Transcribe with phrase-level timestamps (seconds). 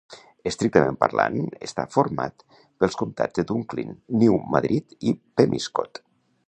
[0.51, 1.35] Estrictament parlant,
[1.67, 2.47] està format
[2.83, 6.07] pels comtats de Dunklin, New Madrid i Pemiscot.